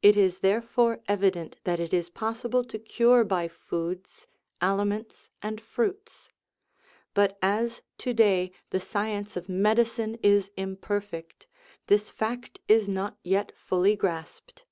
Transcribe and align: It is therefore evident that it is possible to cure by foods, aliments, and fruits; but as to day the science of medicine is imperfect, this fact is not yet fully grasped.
It 0.00 0.16
is 0.16 0.38
therefore 0.46 1.00
evident 1.08 1.56
that 1.64 1.80
it 1.80 1.92
is 1.92 2.08
possible 2.08 2.62
to 2.62 2.78
cure 2.78 3.24
by 3.24 3.48
foods, 3.48 4.28
aliments, 4.60 5.28
and 5.42 5.60
fruits; 5.60 6.30
but 7.14 7.36
as 7.42 7.82
to 7.98 8.14
day 8.14 8.52
the 8.70 8.78
science 8.78 9.36
of 9.36 9.48
medicine 9.48 10.14
is 10.22 10.52
imperfect, 10.56 11.48
this 11.88 12.10
fact 12.10 12.60
is 12.68 12.88
not 12.88 13.18
yet 13.24 13.50
fully 13.56 13.96
grasped. 13.96 14.64